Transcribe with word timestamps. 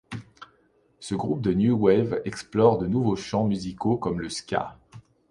Ce 0.99 1.13
groupe 1.13 1.41
de 1.41 1.53
new 1.53 1.75
wave 1.77 2.21
explore 2.25 2.79
de 2.79 2.87
nouveaux 2.87 3.15
champs 3.15 3.45
musicaux 3.45 3.97
comme 3.97 4.19
le 4.19 4.29
ska. 4.29 4.79